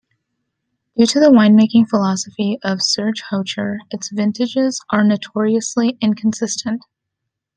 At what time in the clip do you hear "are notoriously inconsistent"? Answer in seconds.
4.89-6.81